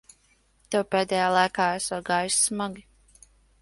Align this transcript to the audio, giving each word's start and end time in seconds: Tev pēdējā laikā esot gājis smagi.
Tev 0.75 0.85
pēdējā 0.95 1.29
laikā 1.37 1.69
esot 1.79 2.11
gājis 2.11 2.43
smagi. 2.49 2.89